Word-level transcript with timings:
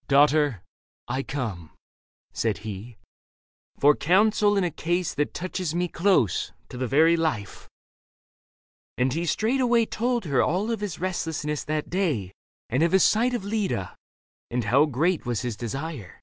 "Daughter, 0.08 0.62
I 1.08 1.22
come," 1.22 1.70
said 2.32 2.56
he," 2.64 2.96
For 3.80 3.94
counsel 3.94 4.56
in 4.56 4.64
a 4.64 4.70
case 4.70 5.12
that 5.12 5.34
touches 5.34 5.74
me 5.74 5.88
Close, 5.88 6.52
to 6.70 6.78
the 6.78 6.86
very 6.86 7.18
life." 7.18 7.68
And 8.96 9.12
he 9.12 9.26
straightway 9.26 9.84
Told 9.84 10.24
her 10.24 10.40
of 10.40 10.48
all 10.48 10.68
his 10.68 11.00
restlessness 11.00 11.64
that 11.64 11.90
day 11.90 12.32
And 12.70 12.82
of 12.82 12.92
his 12.92 13.04
sight 13.04 13.34
of 13.34 13.44
Leda, 13.44 13.94
and 14.50 14.64
how 14.64 14.86
great 14.86 15.26
Was 15.26 15.42
his 15.42 15.54
desire. 15.54 16.18